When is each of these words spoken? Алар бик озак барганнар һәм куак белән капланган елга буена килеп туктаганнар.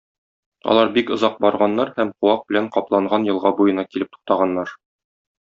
Алар 0.71 0.87
бик 0.95 1.11
озак 1.15 1.35
барганнар 1.45 1.93
һәм 1.99 2.13
куак 2.25 2.43
белән 2.53 2.71
капланган 2.79 3.31
елга 3.33 3.55
буена 3.61 3.89
килеп 3.93 4.15
туктаганнар. 4.17 4.77